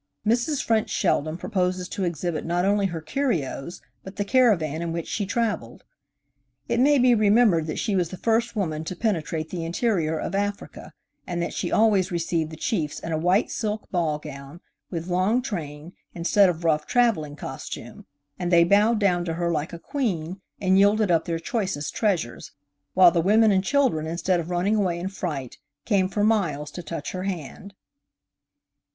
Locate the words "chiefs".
12.57-12.99